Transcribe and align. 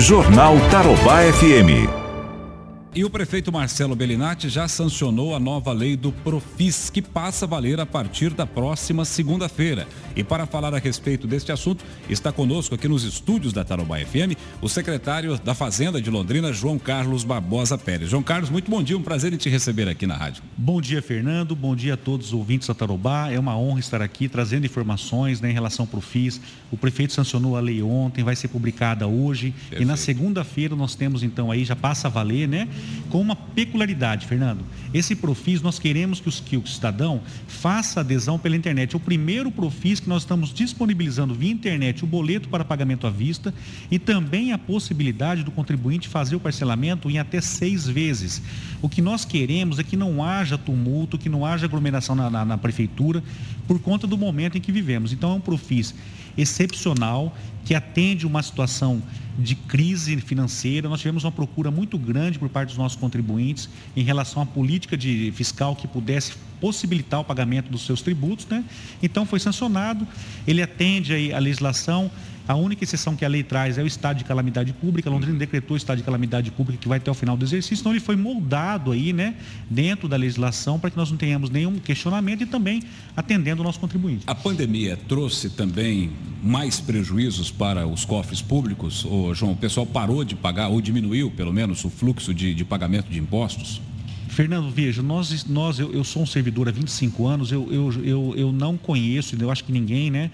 Jornal 0.00 0.56
Tarobá 0.70 1.24
FM. 1.24 1.97
E 2.94 3.04
o 3.04 3.10
prefeito 3.10 3.52
Marcelo 3.52 3.94
Bellinati 3.94 4.48
já 4.48 4.66
sancionou 4.66 5.34
a 5.34 5.38
nova 5.38 5.72
lei 5.72 5.94
do 5.94 6.10
Profis, 6.10 6.88
que 6.88 7.02
passa 7.02 7.44
a 7.44 7.48
valer 7.48 7.78
a 7.78 7.84
partir 7.84 8.30
da 8.32 8.46
próxima 8.46 9.04
segunda-feira. 9.04 9.86
E 10.16 10.24
para 10.24 10.46
falar 10.46 10.74
a 10.74 10.78
respeito 10.78 11.26
deste 11.26 11.52
assunto, 11.52 11.84
está 12.08 12.32
conosco 12.32 12.74
aqui 12.74 12.88
nos 12.88 13.04
estúdios 13.04 13.52
da 13.52 13.62
Tarobá 13.62 13.98
FM 13.98 14.36
o 14.62 14.68
secretário 14.68 15.38
da 15.38 15.54
Fazenda 15.54 16.00
de 16.00 16.10
Londrina, 16.10 16.50
João 16.50 16.78
Carlos 16.78 17.24
Barbosa 17.24 17.76
Pérez. 17.76 18.08
João 18.08 18.22
Carlos, 18.22 18.48
muito 18.48 18.70
bom 18.70 18.82
dia, 18.82 18.96
um 18.96 19.02
prazer 19.02 19.34
em 19.34 19.36
te 19.36 19.50
receber 19.50 19.86
aqui 19.86 20.06
na 20.06 20.16
rádio. 20.16 20.42
Bom 20.56 20.80
dia, 20.80 21.02
Fernando, 21.02 21.54
bom 21.54 21.76
dia 21.76 21.94
a 21.94 21.96
todos 21.96 22.28
os 22.28 22.32
ouvintes 22.32 22.66
da 22.66 22.74
Tarobá. 22.74 23.30
É 23.30 23.38
uma 23.38 23.56
honra 23.56 23.80
estar 23.80 24.00
aqui 24.00 24.28
trazendo 24.28 24.64
informações 24.64 25.42
né, 25.42 25.50
em 25.50 25.54
relação 25.54 25.84
ao 25.84 25.86
Profis. 25.86 26.40
O 26.72 26.76
prefeito 26.76 27.12
sancionou 27.12 27.54
a 27.54 27.60
lei 27.60 27.82
ontem, 27.82 28.24
vai 28.24 28.34
ser 28.34 28.48
publicada 28.48 29.06
hoje. 29.06 29.50
Perfeito. 29.52 29.82
E 29.82 29.84
na 29.84 29.96
segunda-feira 29.96 30.74
nós 30.74 30.94
temos 30.94 31.22
então 31.22 31.50
aí, 31.50 31.66
já 31.66 31.76
passa 31.76 32.08
a 32.08 32.10
valer, 32.10 32.48
né? 32.48 32.66
Com 33.10 33.20
uma 33.20 33.34
peculiaridade, 33.34 34.26
Fernando. 34.26 34.64
Esse 34.92 35.14
Profis, 35.14 35.62
nós 35.62 35.78
queremos 35.78 36.20
que, 36.20 36.28
os, 36.28 36.40
que 36.40 36.56
o 36.56 36.66
cidadão 36.66 37.20
faça 37.46 38.00
adesão 38.00 38.38
pela 38.38 38.56
internet. 38.56 38.94
É 38.94 38.96
o 38.96 39.00
primeiro 39.00 39.50
Profis 39.50 40.00
que 40.00 40.08
nós 40.08 40.22
estamos 40.22 40.52
disponibilizando 40.52 41.34
via 41.34 41.50
internet 41.50 42.04
o 42.04 42.06
boleto 42.06 42.48
para 42.48 42.64
pagamento 42.64 43.06
à 43.06 43.10
vista 43.10 43.52
e 43.90 43.98
também 43.98 44.52
a 44.52 44.58
possibilidade 44.58 45.42
do 45.42 45.50
contribuinte 45.50 46.08
fazer 46.08 46.36
o 46.36 46.40
parcelamento 46.40 47.10
em 47.10 47.18
até 47.18 47.40
seis 47.40 47.86
vezes. 47.86 48.42
O 48.80 48.88
que 48.88 49.02
nós 49.02 49.24
queremos 49.24 49.78
é 49.78 49.82
que 49.82 49.96
não 49.96 50.22
haja 50.22 50.58
tumulto, 50.58 51.18
que 51.18 51.28
não 51.28 51.44
haja 51.44 51.66
aglomeração 51.66 52.14
na, 52.14 52.30
na, 52.30 52.44
na 52.44 52.58
prefeitura, 52.58 53.22
por 53.66 53.78
conta 53.80 54.06
do 54.06 54.16
momento 54.16 54.56
em 54.56 54.60
que 54.60 54.72
vivemos. 54.72 55.12
Então, 55.12 55.32
é 55.32 55.34
um 55.34 55.40
Profis 55.40 55.94
excepcional 56.38 57.36
que 57.64 57.74
atende 57.74 58.26
uma 58.26 58.42
situação 58.42 59.02
de 59.38 59.54
crise 59.54 60.16
financeira. 60.20 60.88
Nós 60.88 61.00
tivemos 61.00 61.24
uma 61.24 61.32
procura 61.32 61.70
muito 61.70 61.98
grande 61.98 62.38
por 62.38 62.48
parte 62.48 62.70
dos 62.70 62.78
nossos 62.78 62.98
contribuintes 62.98 63.68
em 63.94 64.02
relação 64.02 64.42
à 64.42 64.46
política 64.46 64.96
de 64.96 65.30
fiscal 65.34 65.76
que 65.76 65.86
pudesse 65.86 66.32
possibilitar 66.60 67.20
o 67.20 67.24
pagamento 67.24 67.70
dos 67.70 67.82
seus 67.82 68.00
tributos, 68.00 68.46
né? 68.46 68.64
Então 69.02 69.26
foi 69.26 69.38
sancionado, 69.38 70.06
ele 70.46 70.62
atende 70.62 71.12
aí 71.12 71.32
a 71.32 71.38
legislação 71.38 72.10
a 72.48 72.54
única 72.54 72.82
exceção 72.82 73.14
que 73.14 73.26
a 73.26 73.28
lei 73.28 73.42
traz 73.42 73.76
é 73.76 73.82
o 73.82 73.86
estado 73.86 74.16
de 74.16 74.24
calamidade 74.24 74.72
pública. 74.72 75.10
Londrina 75.10 75.38
decretou 75.38 75.74
o 75.74 75.76
estado 75.76 75.98
de 75.98 76.02
calamidade 76.02 76.50
pública 76.50 76.80
que 76.80 76.88
vai 76.88 76.96
até 76.96 77.10
o 77.10 77.14
final 77.14 77.36
do 77.36 77.44
exercício. 77.44 77.82
Então 77.82 77.92
ele 77.92 78.00
foi 78.00 78.16
moldado 78.16 78.90
aí, 78.90 79.12
né, 79.12 79.34
dentro 79.68 80.08
da 80.08 80.16
legislação 80.16 80.80
para 80.80 80.90
que 80.90 80.96
nós 80.96 81.10
não 81.10 81.18
tenhamos 81.18 81.50
nenhum 81.50 81.78
questionamento 81.78 82.42
e 82.42 82.46
também 82.46 82.82
atendendo 83.14 83.60
o 83.60 83.64
nosso 83.64 83.78
contribuinte. 83.78 84.24
A 84.26 84.34
pandemia 84.34 84.98
trouxe 85.06 85.50
também 85.50 86.10
mais 86.42 86.80
prejuízos 86.80 87.50
para 87.50 87.86
os 87.86 88.06
cofres 88.06 88.40
públicos? 88.40 89.04
Ou, 89.04 89.34
João, 89.34 89.52
o 89.52 89.56
pessoal 89.56 89.84
parou 89.84 90.24
de 90.24 90.34
pagar 90.34 90.68
ou 90.68 90.80
diminuiu, 90.80 91.30
pelo 91.30 91.52
menos, 91.52 91.84
o 91.84 91.90
fluxo 91.90 92.32
de, 92.32 92.54
de 92.54 92.64
pagamento 92.64 93.10
de 93.10 93.18
impostos? 93.18 93.80
Fernando, 94.28 94.70
veja, 94.70 95.02
nós, 95.02 95.44
nós 95.46 95.78
eu, 95.80 95.92
eu, 95.92 96.04
sou 96.04 96.22
um 96.22 96.26
servidor 96.26 96.68
há 96.68 96.70
25 96.70 97.26
anos, 97.26 97.50
eu, 97.50 97.66
eu, 97.72 98.04
eu, 98.04 98.34
eu 98.36 98.52
não 98.52 98.76
conheço, 98.76 99.36
eu 99.36 99.50
acho 99.50 99.64
que 99.64 99.72
ninguém, 99.72 100.10
né? 100.10 100.30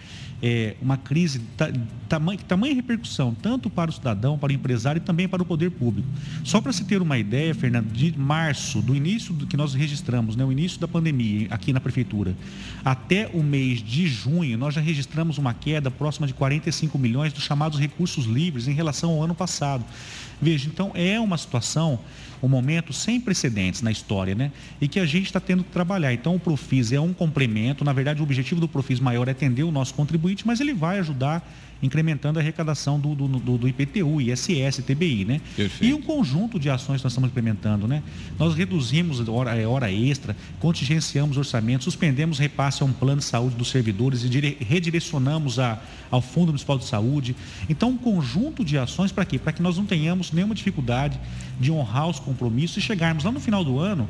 É, 0.47 0.77
uma 0.83 0.99
crise 0.99 1.39
ta, 1.57 1.73
tamanha, 2.07 2.39
tamanha 2.47 2.75
repercussão, 2.75 3.35
tanto 3.35 3.71
para 3.71 3.91
o 3.91 3.95
cidadão, 3.95 4.37
para 4.37 4.53
o 4.53 4.55
empresário 4.55 5.01
e 5.01 5.01
também 5.01 5.27
para 5.27 5.43
o 5.43 5.47
poder 5.47 5.71
público. 5.71 6.07
Só 6.45 6.61
para 6.61 6.71
se 6.71 6.85
ter 6.85 7.01
uma 7.01 7.17
ideia, 7.17 7.55
Fernando, 7.55 7.91
de 7.91 8.19
março, 8.19 8.83
do 8.83 8.95
início 8.95 9.33
do 9.33 9.47
que 9.47 9.57
nós 9.57 9.73
registramos, 9.73 10.37
né, 10.37 10.45
o 10.45 10.53
início 10.53 10.79
da 10.79 10.87
pandemia 10.87 11.49
aqui 11.51 11.73
na 11.73 11.81
prefeitura, 11.81 12.37
até 12.85 13.31
o 13.33 13.43
mês 13.43 13.83
de 13.83 14.07
junho, 14.07 14.59
nós 14.59 14.75
já 14.75 14.83
registramos 14.83 15.39
uma 15.39 15.55
queda 15.55 15.91
próxima 15.91 16.27
de 16.27 16.35
45 16.35 16.99
milhões 16.99 17.33
dos 17.33 17.45
chamados 17.45 17.79
recursos 17.79 18.27
livres 18.27 18.69
em 18.69 18.75
relação 18.75 19.13
ao 19.13 19.23
ano 19.23 19.35
passado. 19.35 19.85
Veja, 20.41 20.69
então 20.69 20.91
é 20.95 21.19
uma 21.21 21.39
situação, 21.39 21.99
um 22.43 22.49
momento 22.49 22.93
sem 22.93 23.21
precedentes 23.21 23.83
na 23.83 23.91
história, 23.91 24.35
né? 24.35 24.51
E 24.81 24.89
que 24.89 24.99
a 24.99 25.07
gente 25.07 25.27
está 25.27 25.41
tendo 25.41 25.63
que 25.63 25.71
trabalhar. 25.71 26.13
Então 26.13 26.35
o 26.35 26.41
Profis 26.41 26.93
é 26.93 27.01
um 27.01 27.13
complemento, 27.13 27.85
na 27.85 27.93
verdade 27.93 28.21
o 28.21 28.25
objetivo 28.25 28.61
do 28.61 28.69
Profis 28.69 29.01
maior 29.01 29.29
é 29.29 29.31
atender 29.31 29.63
o 29.63 29.71
nosso 29.71 29.95
contribuinte, 29.95 30.34
mas 30.47 30.61
ele 30.61 30.75
vai 30.75 30.99
ajudar 30.99 31.47
incrementando 31.83 32.39
a 32.39 32.43
arrecadação 32.43 32.99
do, 32.99 33.15
do, 33.15 33.29
do, 33.29 33.59
do 33.59 33.69
IPTU, 33.69 34.21
ISS, 34.21 34.83
TBI, 34.85 35.25
né? 35.25 35.41
Perfeito. 35.55 35.85
E 35.85 35.93
um 35.93 36.01
conjunto 36.01 36.59
de 36.59 36.71
ações 36.71 37.01
que 37.01 37.05
nós 37.05 37.13
estamos 37.13 37.29
implementando, 37.29 37.87
né? 37.87 38.03
Nós 38.39 38.55
reduzimos 38.55 39.27
hora, 39.29 39.55
é, 39.55 39.67
hora 39.67 39.93
extra, 39.93 40.35
contingenciamos 40.61 41.37
orçamento, 41.37 41.85
suspendemos 41.85 42.39
repasse 42.39 42.83
a 42.83 42.87
um 42.87 42.93
plano 42.93 43.19
de 43.19 43.27
saúde 43.27 43.57
dos 43.57 43.69
servidores 43.69 44.25
e 44.25 44.29
dire, 44.29 44.57
redirecionamos 44.61 45.59
a, 45.59 45.81
ao 46.11 46.23
Fundo 46.23 46.47
Municipal 46.47 46.79
de 46.79 46.87
Saúde. 46.87 47.37
Então, 47.69 47.91
um 47.91 47.99
conjunto 47.99 48.65
de 48.65 48.79
ações 48.79 49.13
para 49.13 49.25
quê? 49.25 49.39
Para 49.39 49.53
que 49.53 49.63
nós 49.63 49.77
não 49.77 49.85
tenhamos 49.85 50.33
nenhuma 50.33 50.55
dificuldade 50.55 51.21
de 51.61 51.71
honrar 51.71 52.09
os 52.09 52.19
compromissos 52.19 52.79
e 52.79 52.81
chegarmos 52.81 53.25
lá 53.25 53.31
no 53.31 53.41
final 53.41 53.65
do 53.65 53.79
ano 53.79 54.09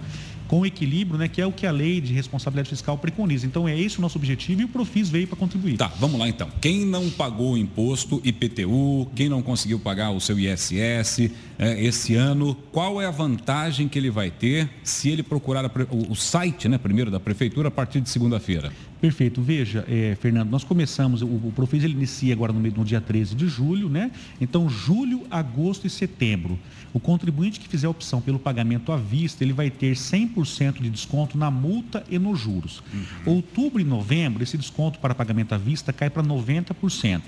com 0.48 0.64
equilíbrio, 0.64 1.18
né, 1.18 1.28
que 1.28 1.40
é 1.40 1.46
o 1.46 1.52
que 1.52 1.66
a 1.66 1.70
lei 1.70 2.00
de 2.00 2.12
responsabilidade 2.12 2.68
fiscal 2.68 2.98
preconiza. 2.98 3.46
Então 3.46 3.68
é 3.68 3.78
esse 3.78 3.98
o 3.98 4.02
nosso 4.02 4.18
objetivo 4.18 4.62
e 4.62 4.64
o 4.64 4.68
Profis 4.68 5.08
veio 5.08 5.26
para 5.26 5.36
contribuir. 5.36 5.76
Tá, 5.76 5.88
vamos 5.98 6.18
lá 6.18 6.28
então. 6.28 6.48
Quem 6.60 6.84
não 6.84 7.10
pagou 7.10 7.52
o 7.52 7.58
imposto 7.58 8.20
IPTU, 8.24 9.08
quem 9.14 9.28
não 9.28 9.42
conseguiu 9.42 9.78
pagar 9.78 10.10
o 10.10 10.20
seu 10.20 10.38
ISS 10.38 11.30
é, 11.58 11.84
esse 11.84 12.14
ano, 12.14 12.56
qual 12.72 13.00
é 13.00 13.06
a 13.06 13.10
vantagem 13.10 13.88
que 13.88 13.98
ele 13.98 14.10
vai 14.10 14.30
ter 14.30 14.68
se 14.82 15.08
ele 15.08 15.22
procurar 15.22 15.64
a, 15.64 15.70
o, 15.90 16.12
o, 16.12 16.16
site, 16.16 16.68
né, 16.68 16.78
primeiro 16.78 17.10
da 17.10 17.20
prefeitura 17.20 17.68
a 17.68 17.70
partir 17.70 18.00
de 18.00 18.08
segunda-feira? 18.10 18.72
Perfeito. 19.04 19.42
Veja, 19.42 19.84
é, 19.86 20.16
Fernando, 20.18 20.48
nós 20.48 20.64
começamos, 20.64 21.20
o, 21.20 21.26
o 21.26 21.52
Profis 21.54 21.84
ele 21.84 21.92
inicia 21.92 22.32
agora 22.32 22.54
no, 22.54 22.58
no 22.58 22.84
dia 22.86 23.02
13 23.02 23.34
de 23.34 23.46
julho, 23.46 23.90
né? 23.90 24.10
Então, 24.40 24.66
julho, 24.66 25.26
agosto 25.30 25.86
e 25.86 25.90
setembro. 25.90 26.58
O 26.94 26.98
contribuinte 26.98 27.60
que 27.60 27.68
fizer 27.68 27.86
a 27.86 27.90
opção 27.90 28.22
pelo 28.22 28.38
pagamento 28.38 28.92
à 28.92 28.96
vista, 28.96 29.44
ele 29.44 29.52
vai 29.52 29.68
ter 29.68 29.94
100% 29.94 30.80
de 30.80 30.88
desconto 30.88 31.36
na 31.36 31.50
multa 31.50 32.02
e 32.08 32.18
nos 32.18 32.40
juros. 32.40 32.82
Uhum. 32.94 33.34
Outubro 33.34 33.78
e 33.78 33.84
novembro, 33.84 34.42
esse 34.42 34.56
desconto 34.56 34.98
para 34.98 35.14
pagamento 35.14 35.54
à 35.54 35.58
vista 35.58 35.92
cai 35.92 36.08
para 36.08 36.22
90%. 36.22 37.20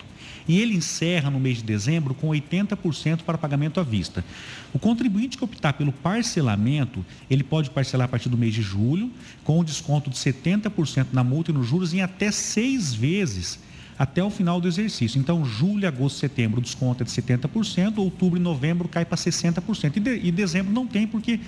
E 0.48 0.60
ele 0.60 0.76
encerra 0.76 1.31
no 1.31 1.41
mês 1.41 1.58
de 1.58 1.64
dezembro 1.64 2.14
com 2.14 2.28
80% 2.28 3.22
para 3.22 3.37
pagamento 3.37 3.81
à 3.81 3.82
vista. 3.82 4.25
O 4.72 4.78
contribuinte 4.78 5.37
que 5.37 5.44
optar 5.44 5.72
pelo 5.72 5.93
parcelamento, 5.93 7.04
ele 7.28 7.43
pode 7.43 7.70
parcelar 7.70 8.04
a 8.04 8.08
partir 8.08 8.28
do 8.28 8.38
mês 8.38 8.54
de 8.54 8.62
julho, 8.62 9.10
com 9.43 9.58
o 9.58 9.64
desconto 9.64 10.08
de 10.08 10.16
70% 10.16 11.08
na 11.12 11.25
multa 11.25 11.50
e 11.50 11.54
nos 11.54 11.66
juros 11.66 11.93
em 11.93 12.00
até 12.00 12.31
seis 12.31 12.94
vezes 12.94 13.59
até 13.99 14.22
o 14.22 14.31
final 14.31 14.60
do 14.60 14.69
exercício. 14.69 15.19
Então, 15.19 15.44
julho, 15.44 15.88
agosto, 15.88 16.19
setembro, 16.19 16.59
o 16.59 16.62
desconto 16.62 17.03
é 17.03 17.06
de 17.06 17.10
70%, 17.10 17.99
outubro 17.99 18.38
e 18.38 18.43
novembro 18.43 18.88
cai 18.88 19.04
para 19.04 19.16
60%. 19.16 19.97
E, 19.97 20.00
de, 20.00 20.21
e 20.25 20.31
dezembro 20.31 20.72
não 20.72 20.87
tem, 20.87 21.06
porque 21.06 21.41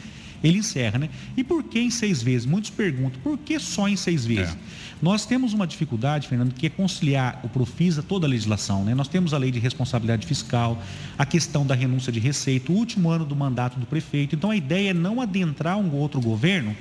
ele 0.42 0.58
encerra, 0.58 0.98
né? 0.98 1.10
E 1.36 1.42
por 1.42 1.64
que 1.64 1.80
em 1.80 1.90
seis 1.90 2.22
vezes? 2.22 2.46
Muitos 2.46 2.70
perguntam, 2.70 3.20
por 3.22 3.36
que 3.36 3.58
só 3.58 3.88
em 3.88 3.96
seis 3.96 4.24
vezes? 4.24 4.54
É. 4.54 4.58
Nós 5.02 5.26
temos 5.26 5.52
uma 5.52 5.66
dificuldade, 5.66 6.28
Fernando, 6.28 6.54
que 6.54 6.66
é 6.66 6.70
conciliar 6.70 7.40
o 7.44 7.48
Profisa 7.48 8.02
toda 8.02 8.26
a 8.26 8.30
legislação, 8.30 8.84
né? 8.84 8.94
Nós 8.94 9.08
temos 9.08 9.34
a 9.34 9.38
lei 9.38 9.50
de 9.50 9.58
responsabilidade 9.58 10.26
fiscal, 10.26 10.80
a 11.18 11.26
questão 11.26 11.66
da 11.66 11.74
renúncia 11.74 12.12
de 12.12 12.20
receita, 12.20 12.72
o 12.72 12.74
último 12.76 13.10
ano 13.10 13.24
do 13.24 13.36
mandato 13.36 13.78
do 13.78 13.86
prefeito. 13.86 14.34
Então 14.34 14.50
a 14.50 14.56
ideia 14.56 14.90
é 14.90 14.94
não 14.94 15.20
adentrar 15.20 15.76
um 15.76 15.92
outro 15.94 16.20
governo 16.20 16.74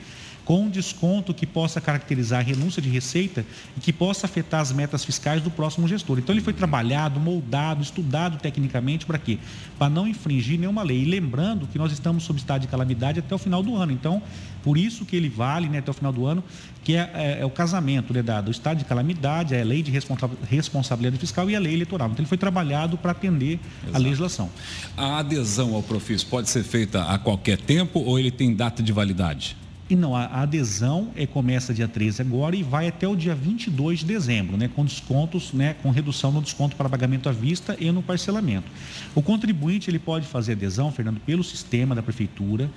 com 0.47 0.61
um 0.61 0.69
desconto 0.69 1.33
que 1.33 1.45
possa 1.45 1.81
caracterizar 1.81 2.39
a 2.39 2.41
renúncia 2.41 2.81
de 2.81 2.87
receita 2.87 3.45
e 3.75 3.81
que 3.81 3.91
possa 3.91 4.27
afetar 4.27 4.61
as 4.61 4.71
metas 4.71 5.03
fiscais 5.03 5.41
do 5.41 5.51
próximo 5.51 5.89
gestor. 5.89 6.19
Então 6.19 6.33
ele 6.33 6.41
foi 6.41 6.53
trabalhado, 6.53 7.19
moldado, 7.19 7.83
estudado 7.83 8.37
tecnicamente 8.37 9.05
para 9.05 9.17
quê? 9.17 9.39
Para 9.77 9.89
não 9.89 10.07
infringir 10.07 10.57
nenhuma 10.57 10.83
lei. 10.83 11.01
E 11.01 11.05
lembrando 11.05 11.67
que 11.67 11.77
nós 11.77 11.91
estamos 11.91 12.23
sob 12.23 12.39
estado 12.39 12.61
de 12.61 12.69
calamidade 12.69 13.19
até 13.19 13.35
o 13.35 13.37
final 13.37 13.61
do 13.61 13.75
ano. 13.75 13.91
Então, 13.91 14.23
por 14.63 14.77
isso 14.77 15.03
que 15.03 15.17
ele 15.17 15.27
vale 15.27 15.67
né, 15.67 15.79
até 15.79 15.91
o 15.91 15.93
final 15.93 16.13
do 16.13 16.25
ano, 16.25 16.41
que 16.81 16.95
é, 16.95 17.11
é, 17.13 17.37
é 17.41 17.45
o 17.45 17.49
casamento 17.49 18.13
né, 18.13 18.23
da, 18.23 18.39
do 18.39 18.49
estado 18.49 18.77
de 18.77 18.85
calamidade, 18.85 19.53
é 19.53 19.59
a 19.59 19.65
lei 19.65 19.83
de 19.83 19.91
responsabilidade 19.91 21.17
fiscal 21.19 21.49
e 21.49 21.57
a 21.57 21.59
lei 21.59 21.73
eleitoral. 21.73 22.07
Então 22.07 22.21
ele 22.21 22.29
foi 22.29 22.37
trabalhado 22.37 22.97
para 22.97 23.11
atender 23.11 23.59
Exato. 23.83 23.97
a 23.97 23.99
legislação. 23.99 24.49
A 24.95 25.19
adesão 25.19 25.75
ao 25.75 25.83
Profis 25.83 26.23
pode 26.23 26.49
ser 26.49 26.63
feita 26.63 27.03
a 27.03 27.17
qualquer 27.17 27.57
tempo 27.57 27.99
ou 27.99 28.17
ele 28.17 28.31
tem 28.31 28.55
data 28.55 28.81
de 28.81 28.93
validade? 28.93 29.66
E 29.89 29.95
não, 29.95 30.13
a 30.13 30.41
adesão 30.41 31.11
é, 31.15 31.25
começa 31.25 31.73
dia 31.73 31.87
13 31.87 32.21
agora 32.21 32.55
e 32.57 32.61
vai 32.61 32.89
até 32.89 33.07
o 33.07 33.15
dia 33.15 33.33
22 33.33 33.99
de 33.99 34.05
dezembro, 34.05 34.57
né, 34.57 34.67
com 34.67 34.83
descontos, 34.83 35.53
né, 35.53 35.75
com 35.81 35.91
redução 35.91 36.29
no 36.29 36.41
desconto 36.41 36.75
para 36.75 36.89
pagamento 36.89 37.29
à 37.29 37.31
vista 37.31 37.77
e 37.79 37.89
no 37.89 38.03
parcelamento. 38.03 38.69
O 39.15 39.21
contribuinte 39.21 39.89
ele 39.89 39.99
pode 39.99 40.27
fazer 40.27 40.53
adesão, 40.53 40.91
Fernando, 40.91 41.21
pelo 41.21 41.41
sistema 41.41 41.95
da 41.95 42.03
prefeitura. 42.03 42.69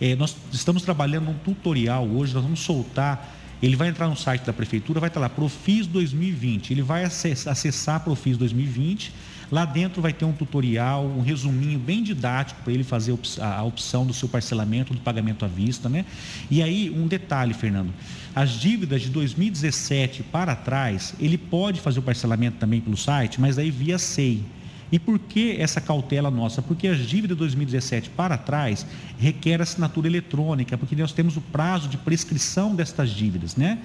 É, 0.00 0.16
nós 0.16 0.34
estamos 0.50 0.82
trabalhando 0.82 1.28
um 1.28 1.34
tutorial 1.34 2.06
hoje, 2.08 2.32
nós 2.32 2.42
vamos 2.42 2.60
soltar. 2.60 3.36
Ele 3.60 3.76
vai 3.76 3.88
entrar 3.88 4.08
no 4.08 4.16
site 4.16 4.44
da 4.44 4.52
prefeitura, 4.52 5.00
vai 5.00 5.08
estar 5.08 5.20
lá, 5.20 5.28
Profis 5.28 5.86
2020. 5.86 6.70
Ele 6.70 6.82
vai 6.82 7.04
acessar, 7.04 7.52
acessar 7.52 8.00
Profis 8.00 8.38
2020 8.38 9.12
Lá 9.50 9.64
dentro 9.64 10.02
vai 10.02 10.12
ter 10.12 10.24
um 10.24 10.32
tutorial, 10.32 11.06
um 11.06 11.22
resuminho 11.22 11.78
bem 11.78 12.02
didático 12.02 12.60
para 12.62 12.72
ele 12.72 12.84
fazer 12.84 13.16
a 13.40 13.62
opção 13.62 14.06
do 14.06 14.12
seu 14.12 14.28
parcelamento, 14.28 14.92
do 14.92 15.00
pagamento 15.00 15.44
à 15.44 15.48
vista, 15.48 15.88
né? 15.88 16.04
E 16.50 16.62
aí, 16.62 16.90
um 16.90 17.06
detalhe, 17.06 17.54
Fernando. 17.54 17.92
As 18.34 18.50
dívidas 18.50 19.02
de 19.02 19.08
2017 19.08 20.22
para 20.24 20.54
trás, 20.54 21.14
ele 21.18 21.38
pode 21.38 21.80
fazer 21.80 21.98
o 21.98 22.02
parcelamento 22.02 22.58
também 22.58 22.80
pelo 22.80 22.96
site, 22.96 23.40
mas 23.40 23.58
aí 23.58 23.70
via 23.70 23.98
SEI. 23.98 24.44
E 24.90 24.98
por 24.98 25.18
que 25.18 25.56
essa 25.58 25.80
cautela 25.80 26.30
nossa? 26.30 26.62
Porque 26.62 26.88
as 26.88 26.98
dívidas 26.98 27.36
de 27.36 27.40
2017 27.40 28.10
para 28.10 28.38
trás 28.38 28.86
requer 29.18 29.60
assinatura 29.60 30.06
eletrônica, 30.06 30.78
porque 30.78 30.96
nós 30.96 31.12
temos 31.12 31.36
o 31.36 31.40
prazo 31.40 31.88
de 31.88 31.98
prescrição 31.98 32.74
destas 32.74 33.10
dívidas, 33.10 33.56
né? 33.56 33.78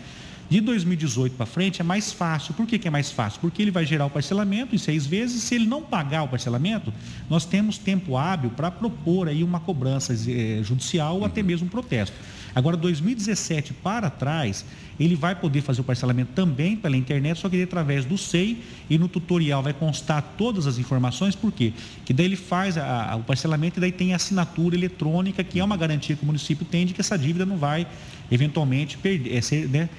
De 0.50 0.62
2018 0.62 1.36
para 1.36 1.46
frente 1.46 1.82
é 1.82 1.84
mais 1.84 2.12
fácil. 2.12 2.54
Por 2.54 2.68
que, 2.68 2.78
que 2.78 2.88
é 2.88 2.92
mais 2.92 3.12
fácil? 3.12 3.40
Porque 3.42 3.62
ele 3.62 3.72
vai 3.72 3.86
gerar 3.86 4.06
o 4.06 4.10
parcelamento 4.10 4.76
em 4.76 4.78
seis 4.78 5.06
vezes. 5.06 5.42
Se 5.44 5.56
ele 5.56 5.66
não 5.66 5.82
pagar 5.82 6.24
o 6.24 6.28
parcelamento, 6.28 6.94
nós 7.30 7.46
temos 7.46 7.78
tempo 7.78 8.18
hábil 8.18 8.52
para 8.52 8.70
propor 8.70 9.28
aí 9.28 9.44
uma 9.44 9.60
cobrança 9.60 10.14
eh, 10.14 10.62
judicial 10.64 11.18
ou 11.18 11.26
até 11.26 11.42
mesmo 11.42 11.68
um 11.68 11.70
protesto. 11.70 12.16
Agora, 12.56 12.78
2017 12.78 13.74
para 13.74 14.12
trás, 14.12 14.64
ele 15.00 15.16
vai 15.16 15.34
poder 15.34 15.62
fazer 15.62 15.82
o 15.82 15.84
parcelamento 15.84 16.34
também 16.34 16.76
pela 16.76 16.96
internet, 16.96 17.40
só 17.40 17.50
que 17.50 17.62
através 17.62 18.06
do 18.06 18.16
SEI 18.16 18.62
e 18.90 18.98
no 18.98 19.08
tutorial 19.08 19.64
vai 19.64 19.74
constar 19.74 20.22
todas 20.38 20.68
as 20.68 20.78
informações, 20.78 21.36
por 21.36 21.52
quê? 21.52 21.74
Que 22.06 22.14
daí 22.14 22.28
ele 22.28 22.36
faz 22.36 22.78
a, 22.78 23.12
a, 23.12 23.16
o 23.16 23.24
parcelamento 23.24 23.80
e 23.80 23.82
daí 23.82 23.92
tem 23.92 24.14
a 24.14 24.18
assinatura 24.18 24.76
eletrônica, 24.76 25.44
que 25.44 25.60
é 25.60 25.64
uma 25.64 25.76
garantia 25.76 26.16
que 26.16 26.22
o 26.22 26.28
município 26.28 26.64
tem 26.64 26.86
de 26.86 26.94
que 26.94 27.02
essa 27.02 27.18
dívida 27.18 27.46
não 27.46 27.58
vai 27.58 27.88
eventualmente 28.32 28.98
perder, 29.00 29.36
é, 29.36 29.42
ser, 29.42 29.68
né, 29.68 29.90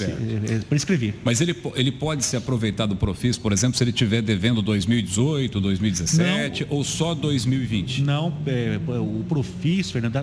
é, 0.00 0.54
é, 0.54 0.58
prescrever. 0.60 1.14
Mas 1.24 1.40
ele, 1.40 1.56
ele 1.74 1.92
pode 1.92 2.24
se 2.24 2.36
aproveitar 2.36 2.86
do 2.86 2.96
Profis, 2.96 3.38
por 3.38 3.52
exemplo, 3.52 3.76
se 3.76 3.84
ele 3.84 3.90
estiver 3.90 4.22
devendo 4.22 4.62
2018, 4.62 5.60
2017 5.60 6.66
não, 6.68 6.76
ou 6.76 6.84
só 6.84 7.14
2020? 7.14 8.02
Não, 8.02 8.32
é, 8.46 8.78
o 8.98 9.24
Profis, 9.28 9.90
Fernando, 9.90 10.16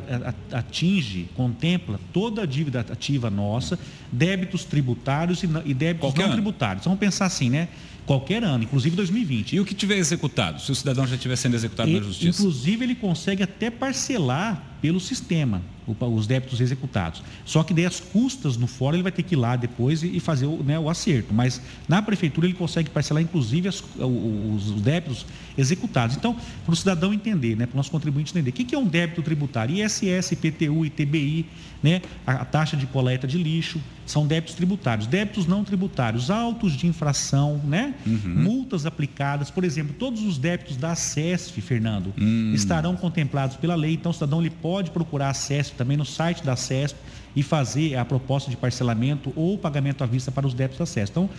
atinge, 0.52 1.28
contempla 1.36 2.00
toda 2.14 2.44
a 2.44 2.46
dívida 2.46 2.82
ativa 2.82 3.30
nossa, 3.30 3.78
débitos 4.12 4.64
tributários 4.64 5.44
e, 5.44 5.50
e 5.66 5.74
débitos 5.74 6.10
Qualquer 6.10 6.22
não 6.22 6.28
ano. 6.28 6.34
tributários. 6.34 6.84
Então, 6.84 6.92
vamos 6.92 7.00
pensar 7.00 7.26
assim, 7.26 7.50
né? 7.50 7.68
Qualquer 8.06 8.44
ano, 8.44 8.64
inclusive 8.64 8.96
2020. 8.96 9.56
E 9.58 9.60
o 9.60 9.66
que 9.66 9.76
tiver 9.76 9.98
executado, 9.98 10.62
se 10.62 10.72
o 10.72 10.76
cidadão 10.76 11.06
já 11.06 11.16
estiver 11.16 11.36
sendo 11.36 11.56
executado 11.56 11.90
e, 11.90 11.96
na 11.96 12.06
justiça? 12.06 12.40
Inclusive, 12.40 12.86
ele 12.86 12.96
consegue 12.96 13.44
até 13.44 13.70
parcelar 13.70 14.78
pelo 14.82 15.00
sistema 15.00 15.62
os 15.88 16.28
débitos 16.28 16.60
executados. 16.60 17.24
Só 17.46 17.64
que 17.64 17.74
daí 17.74 17.86
as 17.86 18.00
custas 18.00 18.58
no 18.58 18.68
fórum 18.68 18.96
ele 18.96 19.04
vai 19.04 19.12
ter 19.12 19.24
que 19.24 19.36
ir 19.36 19.38
lá 19.38 19.56
depois 19.56 20.04
e 20.04 20.20
fazer 20.20 20.46
o, 20.46 20.64
né, 20.64 20.78
o 20.78 20.90
acerto. 20.90 21.34
Mas 21.34 21.62
na 21.88 22.02
prefeitura 22.02 22.48
ele 22.48 22.56
consegue 22.56 22.90
parcelar 22.90 23.24
inclusive 23.24 23.68
as, 23.68 23.84
os, 23.98 24.70
os, 24.70 24.82
débitos 24.82 25.26
executados. 25.58 26.16
Então, 26.16 26.36
para 26.66 26.74
o 26.74 26.76
cidadão 26.76 27.14
entender, 27.14 27.56
né, 27.56 27.66
para 27.66 27.76
o 27.76 27.78
nosso 27.78 27.92
contribuinte 27.92 28.32
entender, 28.32 28.50
o 28.50 28.54
que, 28.54 28.64
que 28.64 28.76
é 28.76 28.78
um 28.78 28.88
débito 28.88 29.22
tributário? 29.22 29.76
ISS, 29.76 30.32
IPTU, 30.32 30.86
ITBI, 30.86 31.46
né, 31.82 32.02
a, 32.26 32.34
a 32.34 32.46
taxa 32.46 32.76
de 32.76 32.86
coleta 32.88 33.28
de 33.28 33.38
lixo, 33.38 33.82
são 34.06 34.26
débitos 34.26 34.56
tributários. 34.56 35.06
Débitos 35.06 35.46
não 35.46 35.64
tributários, 35.64 36.32
autos 36.32 36.74
de 36.74 36.88
infração, 36.88 37.62
né? 37.66 37.94
Uhum. 38.06 38.44
multas 38.44 38.86
aplicadas, 38.86 39.52
por 39.52 39.64
exemplo, 39.64 39.94
todos 39.98 40.24
os 40.24 40.38
débitos 40.38 40.78
da 40.78 40.96
SESF, 40.96 41.62
Fernando, 41.62 42.14
uhum. 42.18 42.54
estarão 42.54 42.96
contemplados 42.96 43.58
pela 43.58 43.76
lei. 43.76 43.94
Então, 43.94 44.12
o 44.12 44.14
cidadão 44.14 44.40
ele 44.40 44.50
pode 44.50 44.92
procurar 44.92 45.30
a 45.30 45.34
SESF 45.34 45.76
também 45.78 45.96
no 45.96 46.06
site 46.06 46.44
da 46.44 46.56
SESF 46.56 46.96
e 47.36 47.44
fazer 47.44 47.96
a 47.96 48.04
proposta 48.04 48.50
de 48.50 48.58
parcelamento 48.58 49.32
ou 49.36 49.58
pagamento 49.58 50.04
à 50.04 50.08
vista 50.08 50.32
para 50.32 50.48
os 50.48 50.54
débitos 50.54 50.80
da 50.80 50.86
SESF. 50.86 51.12
Então, 51.12 51.30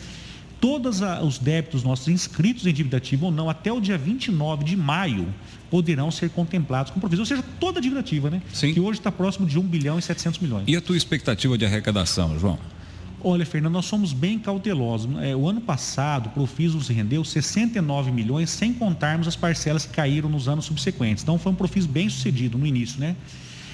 todos 0.61 1.01
os 1.23 1.39
débitos 1.39 1.83
nossos 1.83 2.09
inscritos 2.09 2.67
em 2.67 2.73
dívida 2.73 2.97
ativa 2.97 3.27
ou 3.27 3.33
não, 3.33 3.49
até 3.49 3.73
o 3.73 3.81
dia 3.81 3.99
29 3.99 4.65
de 4.65 4.77
maio, 4.77 5.33
poderão 5.71 6.11
ser 6.11 6.31
contemplados 6.31 6.93
com 6.93 7.01
provisão, 7.01 7.23
ou 7.23 7.27
seja, 7.27 7.45
toda 7.61 7.79
a 7.79 7.83
dívida 7.83 8.01
ativa, 8.01 8.31
né? 8.31 8.43
Sim. 8.53 8.73
Que 8.73 8.81
hoje 8.81 9.01
está 9.01 9.13
próximo 9.13 9.47
de 9.47 9.59
1 9.59 9.63
bilhão 9.63 9.99
e 9.99 10.03
700 10.03 10.41
milhões. 10.41 10.65
E 10.67 10.77
a 10.77 10.81
tua 10.81 10.97
expectativa 10.97 11.57
de 11.59 11.65
arrecadação, 11.65 12.39
João? 12.39 12.59
Olha, 13.21 13.45
Fernando, 13.45 13.73
nós 13.73 13.87
somos 13.87 14.13
bem 14.13 14.39
cautelosos. 14.39 15.11
É, 15.21 15.35
o 15.35 15.49
ano 15.49 15.61
passado, 15.61 16.29
o 16.29 16.31
Profis 16.31 16.75
nos 16.75 16.89
rendeu 16.89 17.25
69 17.25 18.13
milhões, 18.13 18.49
sem 18.49 18.73
contarmos 18.73 19.27
as 19.27 19.35
parcelas 19.35 19.85
que 19.85 19.93
caíram 19.93 20.29
nos 20.29 20.49
anos 20.49 20.67
subsequentes. 20.67 21.25
Então, 21.25 21.37
foi 21.39 21.51
um 21.51 21.55
Profis 21.55 21.85
bem 21.85 22.09
sucedido 22.09 22.57
no 22.57 22.65
início, 22.65 23.01
né? 23.01 23.17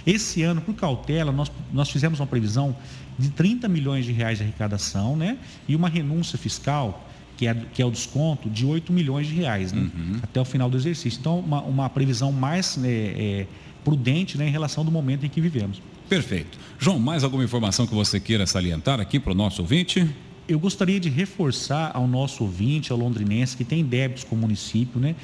Esse 0.07 0.43
ano, 0.43 0.61
por 0.61 0.75
cautela, 0.75 1.33
nós, 1.33 1.51
nós 1.73 1.89
fizemos 1.89 2.21
uma 2.21 2.27
previsão 2.27 2.77
de 3.19 3.31
30 3.31 3.69
milhões 3.69 4.05
de 4.05 4.13
reais 4.13 4.39
de 4.39 4.45
arrecadação, 4.45 5.17
né? 5.17 5.39
E 5.69 5.75
uma 5.75 5.89
renúncia 5.89 6.39
fiscal 6.39 7.09
que 7.37 7.47
é, 7.47 7.55
que 7.73 7.83
é 7.83 7.85
o 7.85 7.91
desconto 7.91 8.49
de 8.49 8.65
8 8.65 8.93
milhões 8.93 9.27
de 9.27 9.35
reais 9.35 9.73
né? 9.73 9.81
uhum. 9.81 10.21
até 10.23 10.41
o 10.41 10.45
final 10.45 10.71
do 10.71 10.77
exercício. 10.77 11.19
Então, 11.19 11.41
uma, 11.41 11.63
uma 11.63 11.91
previsão 11.91 12.31
mais 12.31 12.77
né, 12.77 12.89
é, 12.89 13.47
prudente 13.85 14.39
né, 14.39 14.47
em 14.47 14.51
relação 14.51 14.85
do 14.85 14.91
momento 14.91 15.27
em 15.27 15.29
que 15.29 15.41
vivemos. 15.41 15.83
Perfeito. 16.09 16.59
João, 16.79 16.99
mais 16.99 17.25
alguma 17.25 17.43
informação 17.43 17.87
que 17.87 17.95
você 17.95 18.21
queira 18.21 18.47
salientar 18.47 19.01
aqui 19.01 19.19
para 19.19 19.33
o 19.33 19.35
nosso 19.35 19.63
ouvinte? 19.63 20.09
Eu 20.47 20.59
gostaria 20.59 21.01
de 21.01 21.09
reforçar 21.09 21.91
ao 21.95 22.07
nosso 22.07 22.45
ouvinte, 22.45 22.93
ao 22.93 22.99
londrinense, 22.99 23.57
que 23.57 23.65
tem 23.65 23.83
débitos 23.83 24.25
com 24.25 24.37
o 24.37 24.39
município, 24.39 25.01
né? 25.01 25.15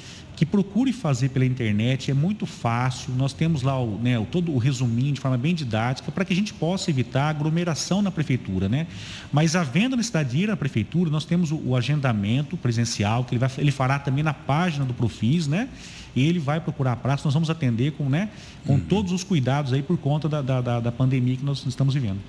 que 0.41 0.45
procure 0.47 0.91
fazer 0.91 1.29
pela 1.29 1.45
internet, 1.45 2.09
é 2.09 2.15
muito 2.15 2.47
fácil. 2.47 3.13
Nós 3.13 3.31
temos 3.31 3.61
lá 3.61 3.79
o, 3.79 3.99
né, 3.99 4.17
o, 4.17 4.25
todo 4.25 4.51
o 4.51 4.57
resuminho 4.57 5.13
de 5.13 5.21
forma 5.21 5.37
bem 5.37 5.53
didática 5.53 6.11
para 6.11 6.25
que 6.25 6.33
a 6.33 6.35
gente 6.35 6.51
possa 6.51 6.89
evitar 6.89 7.29
aglomeração 7.29 8.01
na 8.01 8.09
prefeitura. 8.09 8.67
Né? 8.67 8.87
Mas 9.31 9.55
havendo 9.55 9.95
necessidade 9.95 10.31
de 10.31 10.37
ir 10.37 10.49
à 10.49 10.57
prefeitura, 10.57 11.11
nós 11.11 11.25
temos 11.25 11.51
o, 11.51 11.61
o 11.63 11.75
agendamento 11.75 12.57
presencial, 12.57 13.23
que 13.23 13.35
ele, 13.35 13.39
vai, 13.39 13.51
ele 13.59 13.69
fará 13.69 13.99
também 13.99 14.23
na 14.23 14.33
página 14.33 14.83
do 14.83 14.95
Profis, 14.95 15.45
né? 15.45 15.69
E 16.15 16.27
ele 16.27 16.39
vai 16.39 16.59
procurar 16.59 16.93
a 16.93 16.95
praça, 16.95 17.23
nós 17.25 17.33
vamos 17.33 17.49
atender 17.49 17.91
com, 17.91 18.09
né, 18.09 18.29
com 18.65 18.73
uhum. 18.73 18.79
todos 18.79 19.11
os 19.11 19.23
cuidados 19.23 19.71
aí 19.71 19.81
por 19.81 19.97
conta 19.97 20.27
da, 20.27 20.41
da, 20.41 20.79
da 20.79 20.91
pandemia 20.91 21.37
que 21.37 21.45
nós 21.45 21.65
estamos 21.65 21.93
vivendo. 21.93 22.19